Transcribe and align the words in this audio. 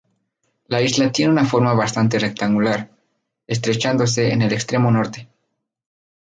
La 0.75 0.79
isla 0.85 1.11
tien 1.11 1.29
una 1.29 1.45
forma 1.45 1.73
bastante 1.75 2.17
rectangular, 2.17 2.89
estrechándose 3.45 4.33
en 4.33 4.41
el 4.41 4.51
extremo 4.51 4.89
norte. 4.89 5.29